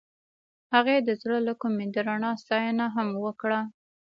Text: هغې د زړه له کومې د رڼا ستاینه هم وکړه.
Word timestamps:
هغې 0.73 0.97
د 1.01 1.09
زړه 1.21 1.37
له 1.47 1.53
کومې 1.61 1.85
د 1.93 1.95
رڼا 2.07 2.31
ستاینه 2.43 2.85
هم 2.95 3.09
وکړه. 3.25 3.59